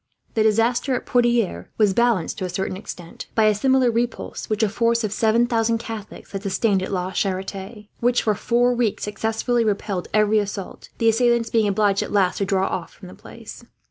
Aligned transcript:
The 0.33 0.41
disaster 0.41 0.95
at 0.95 1.05
Poitiers 1.05 1.67
was 1.77 1.93
balanced, 1.93 2.39
to 2.39 2.45
a 2.45 2.49
certain 2.49 2.75
extent, 2.75 3.27
by 3.35 3.43
a 3.43 3.53
similar 3.53 3.91
repulse 3.91 4.49
which 4.49 4.63
a 4.63 4.67
force 4.69 5.03
of 5.03 5.11
seven 5.13 5.45
thousand 5.45 5.77
Catholics 5.77 6.31
had 6.31 6.41
sustained, 6.41 6.81
at 6.81 6.91
La 6.91 7.11
Charite; 7.11 7.87
which 7.99 8.23
for 8.23 8.33
four 8.33 8.73
weeks 8.73 9.03
successfully 9.03 9.63
repelled 9.63 10.07
every 10.11 10.39
assault, 10.39 10.89
the 10.97 11.09
assailants 11.09 11.51
being 11.51 11.67
obliged, 11.67 12.01
at 12.01 12.11
last, 12.11 12.39
to 12.39 12.45
draw 12.45 12.65
off 12.67 12.91
from 12.91 13.09
the 13.09 13.13
place. 13.13 13.63